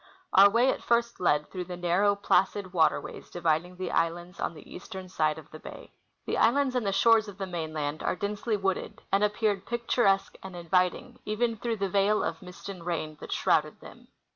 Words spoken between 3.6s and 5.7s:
the islands on the eastern side of the